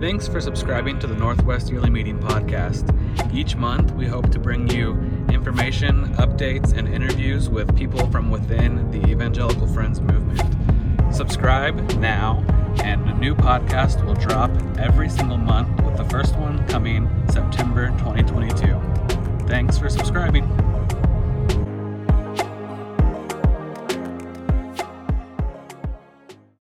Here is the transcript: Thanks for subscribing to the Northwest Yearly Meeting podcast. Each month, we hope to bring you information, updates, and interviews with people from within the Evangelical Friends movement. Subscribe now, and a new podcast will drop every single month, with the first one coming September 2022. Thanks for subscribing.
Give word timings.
Thanks 0.00 0.28
for 0.28 0.40
subscribing 0.40 0.98
to 1.00 1.06
the 1.06 1.14
Northwest 1.14 1.70
Yearly 1.70 1.90
Meeting 1.90 2.18
podcast. 2.18 2.94
Each 3.34 3.56
month, 3.56 3.92
we 3.92 4.06
hope 4.06 4.30
to 4.30 4.38
bring 4.38 4.68
you 4.70 4.92
information, 5.30 6.14
updates, 6.14 6.76
and 6.76 6.88
interviews 6.88 7.48
with 7.48 7.76
people 7.76 8.10
from 8.10 8.30
within 8.30 8.90
the 8.90 9.04
Evangelical 9.08 9.66
Friends 9.66 10.00
movement. 10.00 10.40
Subscribe 11.14 11.78
now, 11.94 12.44
and 12.82 13.08
a 13.08 13.14
new 13.14 13.34
podcast 13.34 14.04
will 14.04 14.14
drop 14.14 14.50
every 14.78 15.08
single 15.08 15.38
month, 15.38 15.68
with 15.82 15.96
the 15.96 16.04
first 16.04 16.36
one 16.36 16.66
coming 16.68 17.08
September 17.30 17.88
2022. 17.98 19.46
Thanks 19.46 19.78
for 19.78 19.88
subscribing. 19.88 20.57